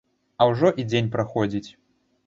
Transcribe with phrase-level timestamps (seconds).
[0.41, 1.67] А ўжо і дзень праходзіць.